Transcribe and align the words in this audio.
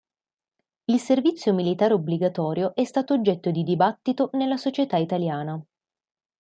Il 0.85 0.99
servizio 0.99 1.53
militare 1.53 1.93
obbligatorio 1.93 2.73
è 2.73 2.83
stato 2.85 3.13
oggetto 3.13 3.51
di 3.51 3.61
dibattito 3.61 4.31
nella 4.33 4.57
società 4.57 4.97
italiana. 4.97 5.63